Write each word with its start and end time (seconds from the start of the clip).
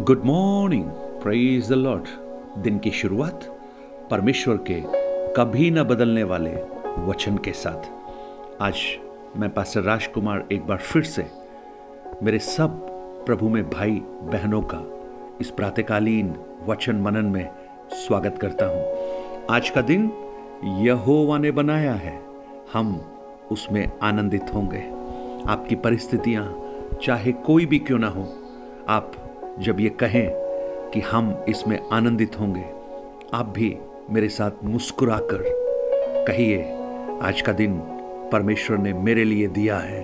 Good 0.00 0.24
morning 0.24 0.84
praise 1.22 1.68
the 1.68 1.72
lord 1.72 2.06
दिन 2.62 2.78
की 2.78 2.90
शुरुआत 2.90 3.44
परमेश्वर 4.10 4.56
के 4.70 4.80
कभी 5.32 5.70
न 5.70 5.82
बदलने 5.82 6.22
वाले 6.22 6.50
वचन 7.06 7.36
के 7.36 7.52
साथ। 7.52 7.88
आज 8.62 8.74
मैं 9.36 9.50
पास्टर 9.50 9.80
राजकुमार 9.80 10.44
एक 10.52 10.66
बार 10.66 10.78
फिर 10.78 11.02
से 11.02 11.26
मेरे 12.22 12.38
सब 12.38 12.78
प्रभु 13.26 13.48
में 13.48 13.70
भाई 13.70 14.02
बहनों 14.32 14.62
का 14.62 14.82
इस 15.40 15.50
प्रातकालीन 15.50 16.34
वचन 16.66 16.96
मनन 16.96 17.24
में 17.24 17.48
स्वागत 17.92 18.38
करता 18.40 18.66
हूँ। 18.66 19.46
आज 19.50 19.70
का 19.70 19.80
दिन 19.80 20.10
यहोवा 20.64 21.38
ने 21.38 21.50
बनाया 21.50 21.94
है। 21.94 22.20
हम 22.72 22.96
उसमें 23.52 23.92
आनंदित 24.02 24.54
होंगे। 24.54 24.84
आपकी 25.52 25.74
परिस्थितियाँ 25.74 26.46
चाहे 27.02 27.32
कोई 27.32 27.66
भी 27.66 27.78
क्यों 27.78 27.98
ना 27.98 28.08
हो, 28.08 28.28
आप 28.88 29.12
जब 29.60 29.80
ये 29.80 29.88
कहें 29.88 30.28
कि 30.90 31.00
हम 31.00 31.44
इसमें 31.48 31.78
आनंदित 31.92 32.38
होंगे, 32.40 32.64
आप 33.34 33.46
भी 33.48 33.76
मेरे 34.10 34.28
साथ 34.28 34.64
मुस्कुराकर 34.64 35.42
कहिए, 36.28 36.58
आज 37.22 37.40
का 37.40 37.52
दिन 37.52 37.78
परमेश्वर 38.32 38.78
ने 38.78 38.92
मेरे 38.92 39.24
लिए 39.24 39.46
दिया 39.46 39.78
है, 39.78 40.00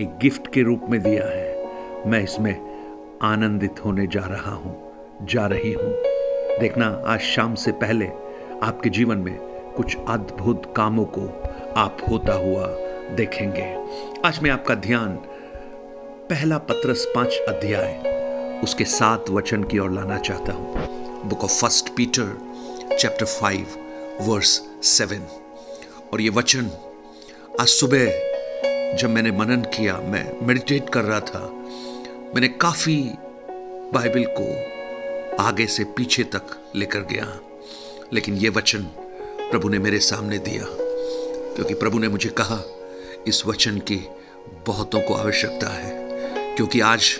एक 0.00 0.18
गिफ्ट 0.18 0.52
के 0.52 0.62
रूप 0.62 0.86
में 0.90 1.00
दिया 1.02 1.24
है। 1.24 2.10
मैं 2.10 2.22
इसमें 2.22 2.54
आनंदित 3.22 3.84
होने 3.84 4.06
जा 4.06 4.26
रहा 4.26 4.52
हूँ, 4.52 4.76
जा 5.22 5.46
रही 5.46 5.72
हूँ। 5.72 5.92
देखना, 6.60 7.02
आज 7.06 7.20
शाम 7.20 7.54
से 7.54 7.72
पहले 7.72 8.08
आपके 8.62 8.90
जीवन 8.90 9.18
में 9.18 9.36
कुछ 9.76 9.96
अद्भुत 10.08 10.72
कामों 10.76 11.04
को 11.04 11.26
आप 11.76 12.06
होता 12.10 12.34
हुआ 12.34 12.66
देखेंगे। 13.16 13.74
आज 14.24 14.42
मैं 14.42 14.50
आपका 14.50 14.74
ध्यान 14.74 15.16
पहला 16.30 16.58
पत्रस 16.58 17.12
पाँच 17.14 17.40
अध्याय 17.48 18.09
उसके 18.64 18.84
सात 18.84 19.30
वचन 19.30 19.62
की 19.64 19.78
ओर 19.78 19.90
लाना 19.90 20.18
चाहता 20.18 20.52
हूँ। 20.52 21.28
Book 21.28 21.44
of 21.44 21.60
first 21.60 21.88
Peter 21.96 22.96
chapter 23.00 23.26
five 23.26 23.76
verse 24.20 24.60
seven 24.84 25.26
और 26.12 26.20
ये 26.20 26.28
वचन, 26.28 26.70
आज 27.60 27.68
सुबह 27.68 28.96
जब 28.96 29.10
मैंने 29.10 29.30
मनन 29.30 29.62
किया, 29.74 29.96
मैं 29.98 30.46
मेडिटेट 30.46 30.90
कर 30.90 31.04
रहा 31.04 31.20
था, 31.20 31.40
मैंने 32.34 32.48
काफ़ी 32.48 32.96
बाइबल 33.94 34.24
को 34.38 35.42
आगे 35.42 35.66
से 35.66 35.84
पीछे 35.96 36.24
तक 36.24 36.56
लेकर 36.76 37.00
गया। 37.12 37.26
लेकिन 38.12 38.34
ये 38.34 38.48
वचन 38.48 38.82
प्रभु 39.50 39.68
ने 39.68 39.78
मेरे 39.78 39.98
सामने 39.98 40.38
दिया, 40.38 40.64
क्योंकि 41.54 41.74
प्रभु 41.74 41.98
ने 41.98 42.08
मुझे 42.08 42.30
कहा, 42.30 42.60
इस 43.26 43.42
वचन 43.46 43.78
की 43.78 43.96
बहुतों 44.66 45.00
को 45.00 45.14
आवश्यकता 45.14 45.68
है, 45.68 45.92
क्योंकि 46.56 46.80
आज 46.80 47.18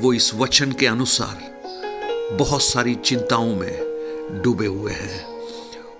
वो 0.00 0.12
इस 0.12 0.34
वचन 0.34 0.72
के 0.72 0.86
अनुसार 0.86 2.36
बहुत 2.38 2.62
सारी 2.62 2.94
चिंताओं 2.94 3.54
में 3.54 4.42
डूबे 4.42 4.66
हुए 4.66 4.92
हैं। 4.92 5.24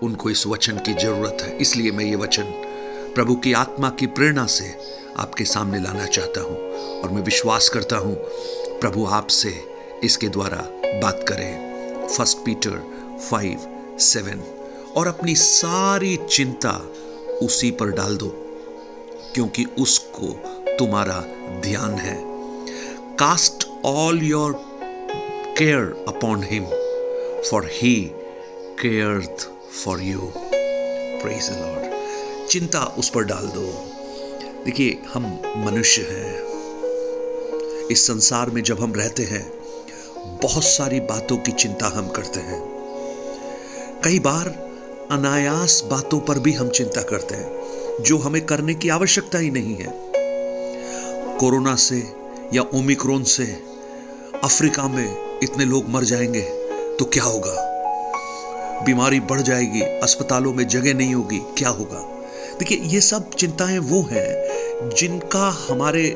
उनको 0.02 0.30
इस 0.30 0.46
वचन 0.46 0.78
की 0.78 0.92
ज़रूरत 0.92 1.38
है। 1.42 1.56
इसलिए 1.58 1.90
मैं 1.90 2.05
ये 2.05 2.16
वचन 2.16 2.52
प्रभु 3.14 3.34
की 3.34 3.52
आत्मा 3.52 3.90
की 3.90 4.06
प्रेरणा 4.06 4.46
से 4.46 4.74
आपके 5.18 5.44
सामने 5.44 5.80
लाना 5.80 6.06
चाहता 6.06 6.40
हूँ 6.40 6.56
और 7.00 7.10
मैं 7.10 7.22
विश्वास 7.22 7.68
करता 7.68 7.96
हूँ, 7.96 8.14
प्रभु 8.80 9.06
आपसे 9.06 9.55
इसके 10.05 10.28
द्वारा 10.28 10.62
बात 11.02 11.24
करें। 11.28 12.06
फ़र्स्ट 12.08 12.38
पीटर 12.38 12.80
फाइव 13.30 13.96
सेवन 14.00 14.42
और 14.96 15.06
अपनी 15.06 15.34
सारी 15.34 16.16
चिंता 16.30 16.70
उसी 17.42 17.70
पर 17.70 17.90
डाल 17.90 18.16
दो, 18.16 18.28
क्योंकि 19.34 19.64
उसको 19.78 20.33
तुम्हारा 20.78 21.20
ध्यान 21.62 21.94
है। 21.94 22.16
Cast 23.16 23.67
all 23.82 24.14
your 24.14 24.58
care 25.56 25.92
upon 26.06 26.42
him, 26.42 26.66
for 27.50 27.62
he 27.62 28.12
cared 28.76 29.40
for 29.72 30.00
you. 30.00 30.32
Praise 31.22 31.48
the 31.48 31.60
Lord. 31.60 31.84
चिंता 32.50 32.83
उस 32.98 33.08
पर 33.08 33.24
डाल 33.24 33.46
दो 33.46 33.67
देखिए 34.64 34.98
हम 35.14 35.24
मनुष्य 35.56 36.02
हैं 36.02 37.86
इस 37.90 38.06
संसार 38.06 38.50
में 38.50 38.62
जब 38.62 38.80
हम 38.80 38.94
रहते 38.94 39.22
हैं 39.22 39.44
बहुत 40.42 40.64
सारी 40.64 41.00
बातों 41.11 41.36
की 41.36 41.52
चिंता 41.52 41.88
हम 41.96 42.08
करते 42.08 42.40
हैं 42.40 42.61
कई 44.05 44.18
बार 44.18 44.48
अनायास 45.11 45.80
बातों 45.90 46.20
पर 46.20 46.38
भी 46.38 46.52
हम 46.52 46.68
चिंता 46.70 47.02
करते 47.02 47.34
हैं 47.34 48.02
जो 48.02 48.18
हमें 48.18 48.44
करने 48.46 48.74
की 48.74 48.88
आवश्यकता 48.88 49.38
ही 49.38 49.50
नहीं 49.50 49.77
है 49.77 49.92
कोरोना 51.38 51.74
से 51.77 52.00
या 52.55 52.62
ओमिक्रोन 52.74 53.24
से 53.24 53.44
अफ्रीका 54.44 54.88
में 54.88 55.38
इतने 55.42 55.64
लोग 55.64 55.88
मर 55.88 56.04
जाएँगे 56.04 56.40
तो 56.98 57.04
क्या 57.04 57.24
होगा? 57.24 57.54
बीमारी 58.84 59.20
बढ़ 59.20 59.40
जाएगी, 59.40 59.80
अस्पतालों 59.80 60.54
में 60.54 60.68
जगह 60.68 60.94
नहीं 60.94 61.14
होगी, 61.14 61.38
क्या 61.38 61.68
होगा? 61.68 62.24
देखिए, 62.58 62.78
ये 62.78 63.00
सब 63.00 63.30
चिंताएँ 63.30 63.78
वो 63.78 64.08
हैं, 64.10 64.34
जिनका 64.96 65.66
हमारे, 65.70 66.08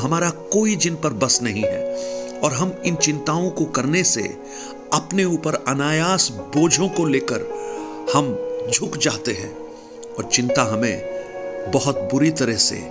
हमारा 0.00 0.30
कोई 0.30 0.76
जिन 0.76 0.96
पर 0.96 1.12
बस 1.12 1.42
नहीं 1.42 1.62
है। 1.62 1.94
और 2.38 2.52
हम 2.52 2.82
इन 2.84 2.96
चिंताओं 2.96 3.50
को 3.50 3.64
करने 3.64 4.04
से 4.04 4.36
अपने 4.92 5.24
ऊपर 5.24 5.54
अनायास 5.54 6.28
बोझों 6.28 6.88
को 6.88 7.04
लेकर 7.04 7.40
हम 8.14 8.38
झुक 8.70 8.96
जाते 8.96 9.32
हैं। 9.32 9.56
और 10.18 10.24
चिंता 10.24 10.62
हमें 10.62 11.02
बहुत 11.68 11.96
बुरी 11.98 12.30
तरह 12.30 12.56
से, 12.56 12.88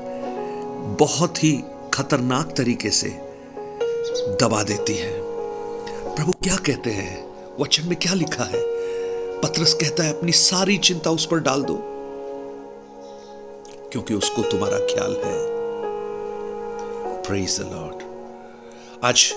बहुत 0.99 1.43
ही 1.43 1.63
खतरनाक 1.93 2.53
तरीके 2.57 2.89
से 2.89 3.26
दबा 4.15 4.63
देती 4.63 4.93
है। 4.93 5.21
प्रभु, 6.15 6.31
क्या 6.31 6.55
कहते 6.55 6.89
हैं? 6.89 7.27
वचन 7.59 7.87
में 7.87 7.99
क्या 7.99 8.13
लिखा 8.13 8.43
है? 8.43 8.61
पत्रस 9.41 9.73
कहता 9.73 10.03
है, 10.03 10.17
अपनी 10.17 10.31
सारी 10.31 10.77
चिंता 10.77 11.09
उस 11.09 11.25
पर 11.25 11.39
डाल 11.39 11.63
दो। 11.63 11.79
क्योंकि 13.91 14.13
उसको 14.13 14.41
तुम्हारा 14.41 14.77
ख्याल 14.77 15.11
है। 15.25 15.57
प्रेज 17.21 17.59
द 17.59 17.63
लॉर्ड 17.63 17.95
आज 19.03 19.31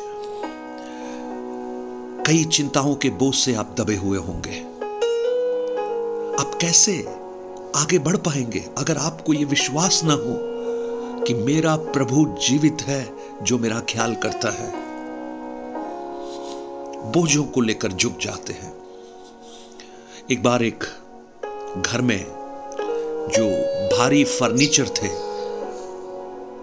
कई 2.27 2.45
चिंताओं 2.45 2.95
के 2.95 3.11
बोझ 3.11 3.35
से 3.35 3.55
आप 3.55 3.77
दबे 3.81 3.95
हुए 3.95 4.19
होंगे। 4.19 4.61
आप 6.43 6.59
कैसे 6.61 7.07
आगे 7.77 7.99
बढ़ 7.99 8.17
पाएँगे 8.17 8.65
अगर 8.79 8.97
आपको 8.97 9.33
यह 9.33 9.47
विश्वास 9.47 10.01
ना 10.05 10.15
हो 10.15 10.51
कि 11.25 11.35
मेरा 11.35 11.77
प्रभु 11.77 12.37
जीवित 12.49 12.77
है 12.83 13.20
जो 13.43 13.59
मेरा 13.59 13.81
ख्याल 13.81 14.15
करता 14.15 14.51
है। 14.51 14.73
बोझों 17.13 17.45
को 17.45 17.61
लेकर 17.61 17.89
झुक 17.89 18.19
जाते 18.19 18.53
हैं। 18.53 18.75
एक 20.31 20.43
बार 20.43 20.63
एक 20.63 20.85
घर 21.87 22.01
में 22.01 22.27
जो 23.39 23.47
भारी 23.97 24.25
फर्नीचर 24.25 24.89
थे, 24.89 25.09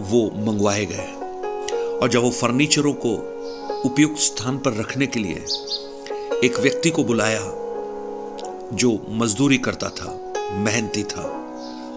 वो 0.03 0.31
मंगवाए 0.45 0.85
गए। 0.85 1.13
और 1.97 2.09
जब 2.09 2.21
वो 2.21 2.31
फर्नीचरों 2.31 2.93
को 2.93 3.13
उपयुक्त 3.85 4.19
स्थान 4.19 4.57
पर 4.57 4.73
रखने 4.73 5.07
के 5.07 5.19
लिए 5.19 5.45
एक 6.43 6.59
व्यक्ति 6.59 6.89
को 6.89 7.03
बुलाया, 7.03 7.41
जो 8.73 9.05
मजदूरी 9.09 9.57
करता 9.57 9.89
था, 9.89 10.33
मेहनती 10.51 11.03
था, 11.03 11.43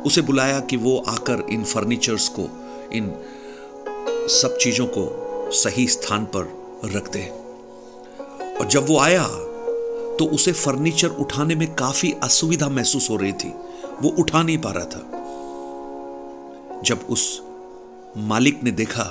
उसे 0.06 0.20
बुलाया 0.20 0.60
कि 0.60 0.76
वो 0.76 1.04
आकर 1.08 1.46
इन 1.50 1.64
फर्नीचर्स 1.64 2.28
को, 2.28 2.42
इन 2.92 3.22
सब 4.30 4.56
चीज़ों 4.56 4.86
को 4.86 5.04
सही 5.52 5.86
स्थान 5.86 6.24
पर 6.24 6.42
रख 6.84 7.10
दे 7.12 7.20
और 8.56 8.66
जब 8.66 8.86
वो 8.88 8.98
आया 8.98 9.24
तो 10.18 10.24
उसे 10.24 10.52
फर्नीचर 10.52 11.08
उठाने 11.08 11.54
में 11.54 11.74
काफ़ी 11.74 12.14
असुविधा 12.22 12.68
महसूस 12.68 13.10
हो 13.10 13.16
रही 13.16 13.32
थी। 13.32 13.48
वो 14.02 14.08
उठा 14.08 14.42
नहीं 14.42 14.58
पा 14.58 14.70
रहा 14.70 14.84
था। 14.84 15.00
जब 16.84 17.06
उस 17.10 17.42
मालिक 18.16 18.62
ने 18.62 18.70
देखा 18.70 19.04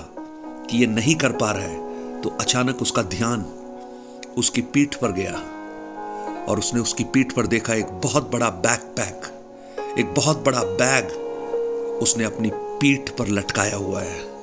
कि 0.70 0.78
ये 0.78 0.86
नहीं 0.86 1.16
कर 1.16 1.32
पा 1.32 1.52
रहा 1.52 1.64
है 1.64 2.22
तो 2.22 2.30
अचानक 2.30 2.82
उसका 2.82 3.02
ध्यान 3.02 3.46
उसकी 4.38 4.62
पीठ 4.62 4.96
पर 4.96 5.12
गया 5.12 5.36
और 6.46 6.60
उसने 6.60 6.80
उसकी 6.80 7.04
पीठ 7.04 7.32
पर 7.32 7.48
देखा 7.48 7.74
एक 7.74 7.86
बहुत 7.86 8.32
बड़ा 8.32 8.50
बैक 8.50 8.80
पैक 8.80 9.22
एक 10.00 10.14
बहुत 10.14 10.44
बड़ा 10.46 10.64
बैग 10.64 11.12
उसने 12.02 12.24
अपनी 12.24 12.52
पीठ 12.56 13.10
पर 13.10 13.28
लटकाया 13.28 13.76
हुआ 13.76 14.02
है। 14.02 14.39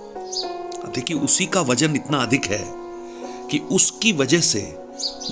देखिए, 0.94 1.16
उसी 1.16 1.46
का 1.46 1.60
वज़न 1.60 1.96
इतना 1.96 2.18
अधिक 2.18 2.44
है 2.44 2.64
कि 3.50 3.58
उसकी 3.58 4.12
वजह 4.12 4.40
से 4.40 4.60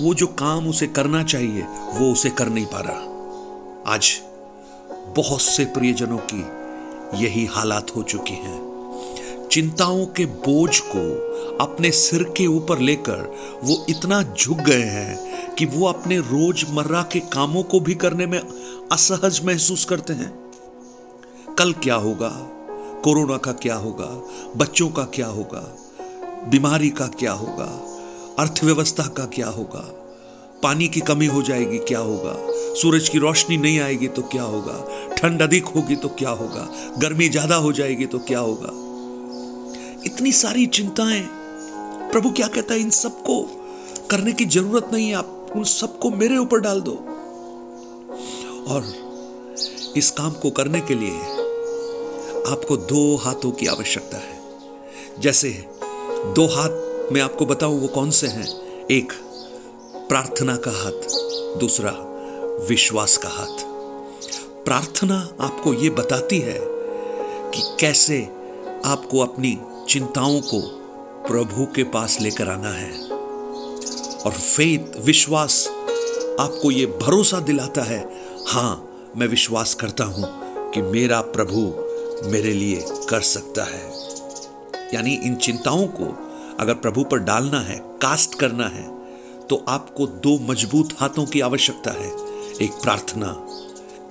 वो 0.01 0.13
जो 0.13 0.27
काम 0.27 0.67
उसे 0.67 0.87
करना 0.87 1.23
चाहिए, 1.23 1.61
वो 1.93 2.11
उसे 2.11 2.29
कर 2.29 2.49
नहीं 2.49 2.65
पा 2.65 2.79
रहा। 2.79 3.93
आज 3.93 4.21
बहुत 5.17 5.41
से 5.41 5.65
प्रियजनों 5.65 6.17
की 6.17 6.45
यही 7.23 7.45
हालात 7.45 7.95
हो 7.95 8.03
चुकी 8.03 8.33
हैं। 8.33 9.47
चिंताओं 9.51 10.05
के 10.05 10.25
बोझ 10.25 10.79
को 10.79 11.03
अपने 11.57 11.91
सिर 11.91 12.23
के 12.23 12.47
ऊपर 12.47 12.79
लेकर 12.79 13.35
वो 13.63 13.85
इतना 13.89 14.21
झुक 14.23 14.57
गए 14.57 14.83
हैं 14.83 15.53
कि 15.55 15.65
वो 15.65 15.87
अपने 15.87 16.17
रोज़मर्रा 16.17 17.01
के 17.01 17.19
कामों 17.19 17.63
को 17.63 17.79
भी 17.79 17.95
करने 17.95 18.25
में 18.25 18.39
असहज 18.91 19.41
महसूस 19.43 19.85
करते 19.85 20.13
हैं। 20.13 20.33
कल 21.57 21.73
क्या 21.73 21.95
होगा? 21.95 22.54
कोरोना 23.05 23.37
का 23.37 23.51
क्या 23.51 23.75
होगा? 23.75 24.23
बच्चों 24.57 24.89
का 24.89 25.03
क्या 25.03 25.27
होगा? 25.27 25.59
बीमारी 26.49 26.89
का 26.89 27.07
क्या 27.07 27.31
होगा? 27.31 27.65
अर्थव्यवस्था 28.39 29.03
का 29.03 29.25
क्या 29.25 29.47
होगा? 29.47 29.79
पानी 30.63 30.87
की 30.87 30.99
कमी 30.99 31.25
हो 31.25 31.41
जाएगी, 31.41 31.77
क्या 31.77 31.99
होगा? 31.99 32.33
सूरज 32.81 33.09
की 33.09 33.17
रोशनी 33.17 33.57
नहीं 33.57 33.79
आएगी 33.79 34.07
तो 34.07 34.21
क्या 34.21 34.43
होगा? 34.43 35.05
ठंड 35.15 35.41
अधिक 35.41 35.65
होगी 35.65 35.95
तो 35.95 36.09
क्या 36.09 36.29
होगा? 36.29 36.67
गर्मी 36.97 37.29
ज़्यादा 37.29 37.55
हो 37.55 37.71
जाएगी 37.73 38.05
तो 38.05 38.19
क्या 38.19 38.39
होगा? 38.39 38.69
इतनी 40.05 40.31
सारी 40.31 40.65
चिंताएँ। 40.65 41.27
प्रभु 42.11 42.29
क्या 42.29 42.47
कहता 42.47 42.73
है? 42.73 42.79
इन 42.79 42.89
सबको 42.89 43.41
करने 44.11 44.33
की 44.33 44.45
ज़रूरत 44.45 44.89
नहीं 44.93 45.09
है। 45.09 45.15
आप 45.15 45.51
उन 45.55 45.63
सबको 45.63 46.09
मेरे 46.09 46.37
ऊपर 46.37 46.59
डाल 46.59 46.81
दो। 46.81 46.95
और 48.67 48.93
इस 49.97 50.11
काम 50.11 50.31
को 50.31 50.49
करने 50.49 50.81
के 50.81 50.95
लिए 50.95 51.34
आपको 52.47 52.77
दो 52.77 53.15
हाथों 53.15 53.51
की 53.51 53.65
आवश्यकता 53.65 54.17
है। 54.17 54.41
जैसे, 55.19 55.65
दो 56.33 56.47
हाथ 56.47 56.69
मैं 57.13 57.21
आपको 57.21 57.45
बताऊँ 57.45 57.81
वो 57.81 57.87
कौन 57.87 58.11
से 58.11 58.27
हैं? 58.27 58.47
एक, 58.87 59.13
प्रार्थना 60.09 60.55
का 60.55 60.71
हाथ, 60.71 61.01
दूसरा, 61.59 61.91
विश्वास 62.69 63.17
का 63.17 63.29
हाथ। 63.29 63.65
प्रार्थना 64.65 65.29
आपको 65.41 65.73
ये 65.73 65.89
बताती 65.89 66.39
है 66.39 66.59
कि 67.51 67.77
कैसे 67.79 68.29
आपको 68.85 69.19
अपनी 69.19 69.61
चिंताओं 69.89 70.41
को 70.41 70.61
प्रभु 71.27 71.65
के 71.65 71.83
पास 71.83 72.17
लेकर 72.21 72.47
आना 72.47 72.71
है। 72.71 73.09
और 74.25 74.31
फेथ 74.31 74.99
विश्वास 74.99 75.67
आपको 76.39 76.71
ये 76.71 76.85
भरोसा 76.85 77.39
दिलाता 77.39 77.83
है, 77.83 78.09
हाँ, 78.47 78.89
मैं 79.17 79.27
विश्वास 79.27 79.73
करता 79.73 80.03
हूँ 80.03 80.25
कि 80.71 80.81
मेरा 80.81 81.21
प्रभु 81.21 81.84
मेरे 82.25 82.53
लिए 82.53 82.85
कर 83.09 83.21
सकता 83.21 83.63
है। 83.63 84.93
यानी 84.93 85.13
इन 85.15 85.35
चिंताओं 85.35 85.87
को 85.91 86.05
अगर 86.59 86.73
प्रभु 86.75 87.03
पर 87.03 87.19
डालना 87.19 87.59
है, 87.59 87.79
कास्ट 88.01 88.39
करना 88.39 88.67
है 88.67 88.83
तो 89.47 89.63
आपको 89.67 90.05
दो 90.07 90.37
मज़बूत 90.41 90.93
हाथों 90.97 91.25
की 91.25 91.41
आवश्यकता 91.41 91.91
है, 91.91 92.07
एक 92.61 92.71
प्रार्थना, 92.83 93.27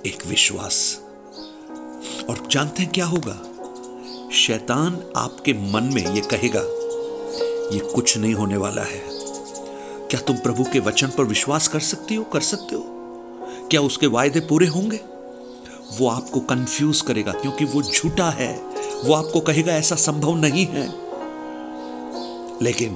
एक 0.05 0.25
विश्वास। 0.25 0.77
और 2.29 2.47
जानते 2.51 2.83
हैं 2.83 2.91
क्या 2.91 3.05
होगा? 3.05 3.39
शैतान 4.33 5.01
आपके 5.17 5.53
मन 5.71 5.89
में 5.93 6.05
यह 6.05 6.21
कहेगा, 6.31 6.61
ये 7.73 7.79
कुछ 7.91 8.17
नहीं 8.17 8.33
होने 8.33 8.57
वाला 8.57 8.81
है। 8.81 9.01
क्या 10.09 10.19
तुम 10.19 10.37
प्रभु 10.37 10.63
के 10.63 10.79
वचन 10.79 11.07
पर 11.07 11.23
विश्वास 11.23 11.67
कर 11.67 11.79
सकती 11.79 12.15
हो, 12.15 12.23
कर 12.23 12.41
सकते 12.41 12.75
हो? 12.75 12.83
क्या 13.71 13.81
उसके 13.81 14.07
वायदे 14.07 14.39
पूरे 14.39 14.67
होंगे? 14.67 14.99
वो 15.91 16.07
आपको 16.09 16.39
कंफ्यूज 16.39 17.01
करेगा 17.01 17.31
क्योंकि 17.31 17.65
वो 17.65 17.81
झूठा 17.83 18.29
है। 18.29 18.53
वो 19.03 19.13
आपको 19.13 19.39
कहेगा, 19.39 19.73
ऐसा 19.73 19.95
संभव 19.95 20.35
नहीं 20.35 20.65
है। 20.65 20.87
लेकिन 22.61 22.95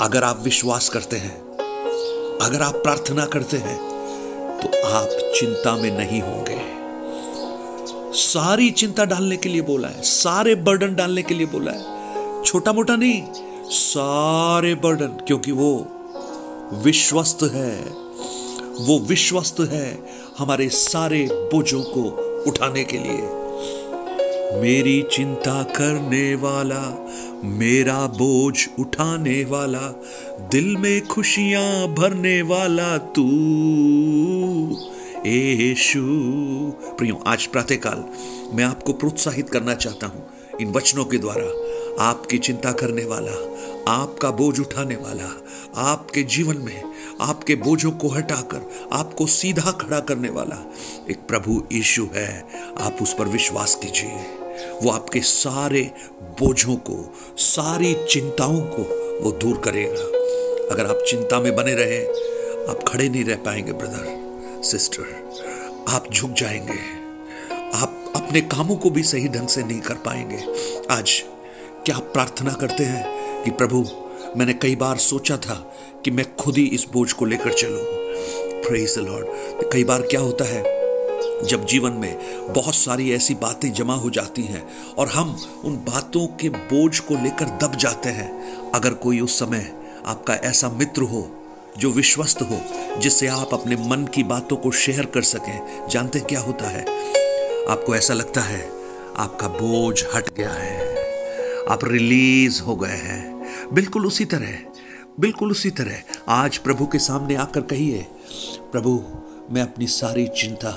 अगर 0.00 0.24
आप 0.24 0.40
विश्वास 0.42 0.88
करते 0.88 1.16
हैं, 1.16 1.36
अगर 2.38 2.62
आप 2.62 2.74
प्रार्थना 2.74 3.26
करते 3.26 3.56
हैं 3.56 3.78
तो 4.58 4.68
आप 4.88 5.08
चिंता 5.34 5.76
में 5.76 5.90
नहीं 5.98 6.20
होंगे। 6.22 6.60
सारी 8.12 8.70
चिंता 8.70 9.04
डालने 9.04 9.36
के 9.36 9.48
लिए 9.48 9.60
बोला 9.62 9.88
है, 9.88 10.02
सारे 10.02 10.54
बर्डन 10.54 10.94
डालने 10.94 11.22
के 11.22 11.34
लिए 11.34 11.46
बोला 11.46 11.72
है। 11.72 12.42
छोटा 12.44 12.72
मोटा 12.72 12.96
नहीं, 12.96 13.22
सारे 13.70 14.74
बर्डन 14.74 15.18
क्योंकि 15.26 15.52
वो 15.52 15.72
विश्वस्त 16.74 17.42
है। 17.42 17.72
वो 18.78 18.98
विश्वस्त 18.98 19.60
है 19.60 19.94
हमारे 20.38 20.68
सारे 20.68 21.28
बोझों 21.32 21.82
को 21.82 22.02
उठाने 22.46 22.84
के 22.84 22.98
लिए। 22.98 23.22
मेरी 24.60 25.04
चिंता 25.12 25.62
करने 25.62 26.34
वाला, 26.34 27.06
मेरा 27.44 28.06
बोझ 28.06 28.68
उठाने 28.78 29.44
वाला, 29.44 30.02
दिल 30.52 30.76
में 30.76 31.06
खुशियाँ 31.06 31.88
भरने 31.88 32.42
वाला 32.42 32.98
तू। 32.98 33.22
यीशु। 35.26 36.00
प्रियो, 36.98 37.22
आज 37.26 37.46
प्रातःकाल 37.46 38.04
मैं 38.56 38.64
आपको 38.64 38.92
प्रोत्साहित 38.92 39.50
करना 39.50 39.74
चाहता 39.74 40.06
हूँ 40.06 40.26
इन 40.60 40.72
वचनों 40.72 41.04
के 41.04 41.18
द्वारा। 41.18 41.76
आपकी 42.04 42.38
चिंता 42.38 42.72
करने 42.72 43.04
वाला 43.04 43.56
आपका 43.88 44.30
बोझ 44.30 44.60
उठाने 44.60 44.96
वाला, 44.96 45.44
आपके 45.76 46.22
जीवन 46.22 46.56
में, 46.56 46.82
आपके 47.20 47.54
बोझों 47.54 47.90
को 47.90 48.08
हटाकर, 48.08 48.88
आपको 48.92 49.26
सीधा 49.26 49.70
खड़ा 49.70 50.00
करने 50.00 50.28
वाला 50.28 50.72
एक 51.10 51.16
प्रभु 51.16 51.64
यीशु 51.72 52.08
है। 52.14 52.46
आप 52.78 52.96
उस 53.02 53.14
पर 53.18 53.24
विश्वास 53.24 53.74
कीजिए। 53.74 54.14
वो 54.82 54.90
आपके 54.90 55.20
सारे 55.20 55.90
बोझों 56.22 56.76
को, 56.76 57.14
सारी 57.36 57.96
चिंताओं 58.10 58.60
को 58.60 58.82
वो 59.24 59.32
दूर 59.32 59.58
करेगा। 59.58 60.02
अगर 60.74 60.86
आप 60.86 60.98
चिंता 61.08 61.40
में 61.40 61.56
बने 61.56 61.74
रहे, 61.74 62.06
आप 62.70 62.84
खड़े 62.88 63.08
नहीं 63.08 63.24
रह 63.24 63.36
पाएँगे, 63.36 63.72
ब्रदर, 63.72 64.26
सिस्टर। 64.64 65.36
आप 65.88 66.12
झुक 66.12 66.30
जाएँगे। 66.30 67.06
आप 67.78 68.12
अपने 68.16 68.40
कामों 68.40 68.76
को 68.76 68.90
भी 68.90 69.02
सही 69.02 69.28
ढंग 69.28 69.48
से 69.48 69.62
नहीं 69.62 69.80
कर 69.80 69.94
पाएँगे। 69.94 70.44
आज 70.90 71.22
क्या 71.84 71.96
आप 71.96 72.02
प्रार्थना 72.02 72.52
करते 72.52 72.84
हैं? 72.84 73.25
कि 73.46 73.50
प्रभु, 73.52 73.84
मैंने 74.36 74.52
कई 74.52 74.76
बार 74.76 74.96
सोचा 74.96 75.36
था 75.36 75.54
कि 76.04 76.10
मैं 76.10 76.24
खुद 76.36 76.56
ही 76.56 76.64
इस 76.66 76.86
बोझ 76.92 77.12
को 77.12 77.24
लेकर 77.24 77.52
चलूँ। 77.52 77.82
प्रेज 78.62 78.94
द 78.98 79.02
लॉर्ड 79.02 79.70
कई 79.72 79.84
बार 79.84 80.02
क्या 80.02 80.20
होता 80.20 80.44
है, 80.44 80.62
जब 81.44 81.66
जीवन 81.66 81.92
में 81.92 82.52
बहुत 82.52 82.74
सारी 82.74 83.10
ऐसी 83.12 83.34
बातें 83.34 83.72
जमा 83.72 83.94
हो 83.94 84.10
जाती 84.10 84.42
हैं 84.42 84.66
और 84.98 85.08
हम 85.08 85.30
उन 85.64 85.76
बातों 85.84 86.26
के 86.36 86.48
बोझ 86.48 86.98
को 86.98 87.14
लेकर 87.14 87.58
दब 87.62 87.76
जाते 87.76 88.08
हैं, 88.08 88.70
अगर 88.72 88.94
कोई 88.94 89.20
उस 89.20 89.38
समय 89.38 89.70
आपका 90.06 90.34
ऐसा 90.34 90.68
मित्र 90.68 91.02
हो, 91.02 91.28
जो 91.78 91.90
विश्वस्त 91.90 92.42
हो, 92.42 92.60
जिससे 92.98 93.26
आप 93.26 93.54
अपने 93.54 93.76
मन 93.76 94.06
की 94.14 94.22
बातों 94.24 94.56
को 94.56 94.70
शेयर 94.70 95.06
कर 95.06 95.22
सकें, 95.22 95.88
जानते 95.88 96.20
क्या 96.20 96.40
होता 96.40 96.68
है? 96.68 96.84
आपको 97.68 97.94
ऐसा 97.96 98.14
लगता 98.14 98.40
है, 98.40 98.60
आपका 99.16 99.48
बोझ 99.48 100.04
हट 100.14 100.34
गया 100.36 100.50
है, 100.50 100.84
आप 101.68 101.84
रिलीज़ 101.84 102.62
हो 102.62 102.76
गए 102.76 102.98
हैं। 102.98 103.35
बिल्कुल 103.72 104.06
उसी 104.06 104.24
तरह 104.24 104.58
बिल्कुल 105.20 105.50
उसी 105.50 105.70
तरह 105.70 106.02
आज 106.28 106.56
प्रभु 106.58 106.86
के 106.86 106.98
सामने 106.98 107.34
आकर 107.34 107.60
कहिए, 107.60 108.06
प्रभु, 108.72 108.90
मैं 109.50 109.62
अपनी 109.62 109.86
सारी 109.86 110.26
चिंता, 110.26 110.72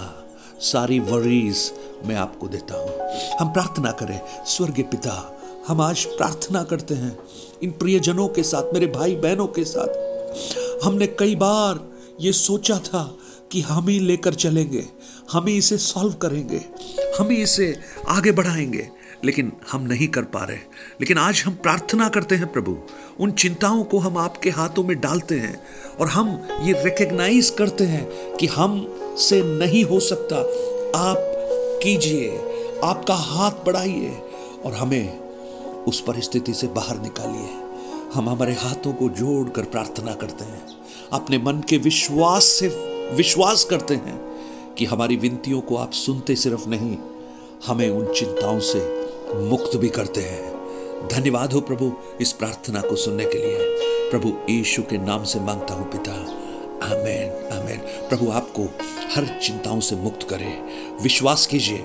सारी 0.61 0.99
वरीज 0.99 1.71
मैं 2.05 2.15
आपको 2.15 2.47
देता 2.47 2.77
हूँ। 2.77 3.37
हम 3.39 3.53
प्रार्थना 3.53 3.91
करें, 3.91 4.19
स्वर्गीय 4.45 4.83
पिता, 4.83 5.39
हम 5.67 5.81
आज 5.81 6.05
प्रार्थना 6.05 6.63
करते 6.63 6.95
हैं 6.95 7.17
इन 7.63 7.71
प्रियजनों 7.71 8.27
के 8.27 8.43
साथ, 8.43 8.73
मेरे 8.73 8.87
भाई 8.87 9.15
बहनों 9.15 9.47
के 9.47 9.63
साथ। 9.63 10.85
हमने 10.85 11.07
कई 11.07 11.35
बार 11.35 11.87
ये 12.21 12.31
सोचा 12.33 12.77
था 12.79 13.03
कि 13.51 13.61
हम 13.61 13.87
ही 13.87 13.99
लेकर 13.99 14.33
चलेंगे, 14.33 14.85
हम 15.31 15.47
ही 15.47 15.57
इसे 15.57 15.77
सॉल्व 15.77 16.13
करेंगे, 16.13 16.61
हम 17.19 17.29
ही 17.29 17.35
इसे 17.35 17.75
आगे 18.07 18.31
बढ़ाएँगे। 18.31 18.89
लेकिन 19.23 19.51
हम 19.71 19.81
नहीं 19.81 20.07
कर 20.07 20.21
पा 20.21 20.43
रहे। 20.43 20.57
लेकिन 21.01 21.17
आज 21.17 21.43
हम 21.45 21.53
प्रार्थना 21.53 22.09
करते 22.09 22.35
हैं 22.35 22.51
प्रभु, 22.51 22.77
उन 23.19 23.31
चिंताओं 23.31 23.83
को 23.83 23.99
हम 23.99 24.17
आपके 24.17 24.49
हाथों 24.49 24.83
में 24.83 24.99
डालते 24.99 25.35
हैं 25.35 25.63
और 25.99 26.07
हम 26.07 26.47
ये 26.61 26.83
रिकग्नाइज 26.83 27.49
करते 27.49 27.83
हैं 27.83 28.35
कि 28.37 28.47
हम 28.47 28.95
से 29.17 29.41
नहीं 29.43 29.83
हो 29.83 29.99
सकता। 29.99 30.35
आप 30.99 31.17
कीजिए, 31.83 32.29
आपका 32.83 33.15
हाथ 33.15 33.51
बढ़ाइए 33.51 34.21
और 34.65 34.73
हमें 34.73 35.19
उस 35.83 36.01
परिस्थिति 36.01 36.53
से 36.53 36.67
बाहर 36.67 36.99
निकालिए। 36.99 37.49
हम 38.13 38.29
हमारे 38.29 38.53
हाथों 38.53 38.93
को 38.93 39.09
जोड़कर 39.09 39.63
प्रार्थना 39.63 40.13
करते 40.13 40.45
हैं। 40.45 40.67
अपने 41.13 41.37
मन 41.37 41.63
के 41.69 41.77
विश्वास 41.77 42.43
से 42.43 42.67
विश्वास 43.15 43.63
करते 43.63 43.93
हैं 43.93 44.29
कि 44.77 44.85
हमारी 44.85 45.15
विनतियों 45.15 45.61
को 45.61 45.75
आप 45.75 45.91
सुनते 45.91 46.35
सिर्फ़ 46.35 46.69
नहीं, 46.69 46.97
हमें 47.67 47.89
उन 47.89 48.13
चिंताओं 48.13 48.59
से 48.59 48.98
मुक्त 49.35 49.77
भी 49.77 49.89
करते 49.89 50.21
हैं। 50.21 50.59
धन्यवाद 51.07 51.53
हो 51.53 51.61
प्रभु 51.61 51.93
इस 52.21 52.31
प्रार्थना 52.31 52.81
को 52.81 52.95
सुनने 52.95 53.25
के 53.25 53.37
लिए। 53.37 53.57
प्रभु 54.11 54.33
यीशु 54.49 54.81
के 54.81 54.97
नाम 54.97 55.23
से 55.23 55.39
माँगता 55.39 55.73
हूँ 55.73 55.91
पिता। 55.91 56.11
आमेन 56.85 57.59
आमेन। 57.59 57.77
प्रभु 57.77 58.31
आपको 58.31 58.63
हर 59.15 59.39
चिंताओं 59.43 59.79
से 59.79 59.95
मुक्त 59.95 60.29
करे। 60.29 60.61
विश्वास 61.01 61.45
कीजिए, 61.45 61.77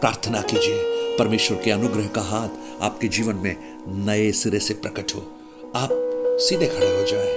प्रार्थना 0.00 0.42
कीजिए। 0.42 0.82
परमेश्वर 1.18 1.58
के 1.64 1.70
अनुग्रह 1.70 2.06
का 2.06 2.20
हाथ 2.20 2.48
आपके 2.82 3.08
जीवन 3.08 3.34
में 3.34 3.56
नए 3.88 4.32
सिरे 4.32 4.58
से 4.58 4.74
प्रकट 4.74 5.14
हो। 5.14 5.20
आप 5.76 5.88
सीधे 6.40 6.66
खड़े 6.66 7.00
हो 7.00 7.06
जाए 7.06 7.34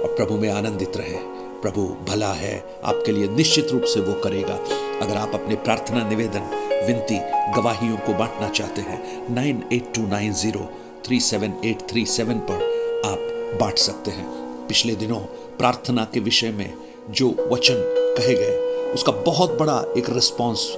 और 0.00 0.14
प्रभु 0.16 0.34
में 0.34 0.50
आनंदित 0.50 0.96
रहे। 0.96 1.36
प्रभु 1.62 1.82
भला 1.82 2.32
है, 2.32 2.80
आपके 2.84 3.12
लिए 3.12 3.28
निश्चित 3.28 3.68
रूप 3.70 3.82
से 3.82 4.00
वो 4.00 4.20
करेगा। 4.20 4.54
अगर 5.02 5.16
आप 5.16 5.30
अपने 5.34 5.54
प्रार्थना 5.54 6.08
निवेदन 6.08 6.65
विनती 6.84 7.18
गवाहियों 7.56 7.96
को 7.96 8.14
बांटना 8.14 8.48
चाहते 8.48 8.80
हैं। 8.80 9.34
Nine 9.34 9.62
eight 9.72 9.92
two 9.94 10.06
nine 10.06 10.32
zero 10.32 10.68
three 11.06 11.20
seven 11.20 11.54
eight 11.64 11.88
three 11.90 12.06
seven 12.06 12.38
पर 12.38 12.62
आप 13.06 13.58
बांट 13.60 13.78
सकते 13.78 14.10
हैं। 14.10 14.26
पिछले 14.68 14.94
दिनों 14.94 15.18
प्रार्थना 15.58 16.04
के 16.04 16.20
विषय 16.20 16.50
में 16.50 16.74
जो 17.10 17.28
वचन 17.52 17.74
कहे 18.18 18.34
गए, 18.34 18.56
उसका 18.94 19.12
बहुत 19.12 19.58
बड़ा 19.58 19.84
एक 19.96 20.10
रिस्पॉन्स 20.10 20.72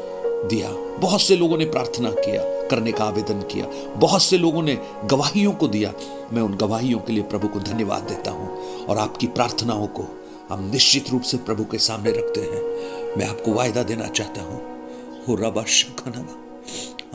दिया। 0.51 0.71
बहुत 1.01 1.21
से 1.21 1.37
लोगों 1.37 1.59
ने 1.59 1.65
प्रार्थना 1.65 2.11
किया, 2.11 2.43
करने 2.69 2.93
का 2.93 3.05
आवेदन 3.05 3.41
किया। 3.43 3.67
बहुत 3.97 4.23
से 4.23 4.39
लोगों 4.39 4.63
ने 4.63 4.79
गवाहियों 5.05 5.53
को 5.53 5.69
दिया। 5.69 5.93
मैं 6.33 6.43
उन 6.43 6.55
गवाहियों 6.55 6.99
के 6.99 7.13
लिए 7.13 7.23
प्रभु 7.23 7.49
को 7.49 7.61
धन्यवाद 7.61 8.03
देता 8.03 8.31
हूँ 8.31 8.87
और 8.87 8.99
आपकी 8.99 9.27
प्रार्थनाओं 9.27 9.87
को 9.87 10.05
हम 10.51 10.71
निश्चित 10.73 11.11
रूप 11.11 11.23
से 11.23 11.37
प्रभु 11.37 11.65
के 11.65 11.79
सामने 11.79 12.11
रखते 12.11 12.41
हैं। 12.41 13.17
मैं 13.17 13.27
आपको 13.27 13.53
वायदा 13.53 13.83
देना 13.83 14.07
चाहता 14.07 14.43
हूँ 14.43 14.78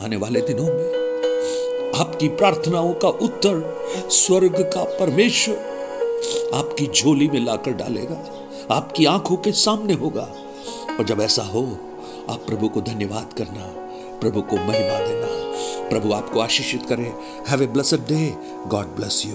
आने 0.00 0.16
वाले 0.16 0.40
दिनों 0.40 0.64
में 0.64 1.04
आपकी 1.96 2.28
प्रार्थनाओं 2.28 2.94
का 2.94 3.08
उत्तर, 3.08 3.84
स्वर्ग 4.10 4.70
का 4.74 4.84
परमेश्वर 4.84 5.56
आपकी 6.54 6.86
झोली 6.86 7.28
में 7.28 7.44
लाकर 7.44 7.72
डालेगा, 7.72 8.16
आपकी 8.70 9.04
आँखों 9.04 9.36
के 9.36 9.52
सामने 9.52 9.94
होगा। 9.94 10.28
और 10.98 11.04
जब 11.04 11.20
ऐसा 11.20 11.42
हो, 11.42 11.62
आप 12.30 12.40
प्रभु 12.46 12.68
को 12.68 12.80
धन्यवाद 12.80 13.32
करना, 13.32 13.66
प्रभु 14.20 14.42
को 14.42 14.56
महिमा 14.56 14.98
देना, 14.98 15.26
प्रभु 15.88 16.12
आपको 16.12 16.40
आशीषित 16.40 16.82
करे। 16.88 17.12
Have 17.48 17.62
a 17.62 17.66
blessed 17.66 17.98
day 17.98 18.34
God 18.66 18.86
bless 18.86 19.22
you 19.26 19.34